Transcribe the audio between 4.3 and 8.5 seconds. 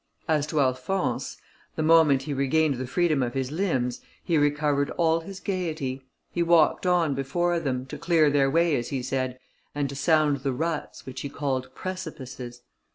recovered all his gaiety. He walked on before them, to clear their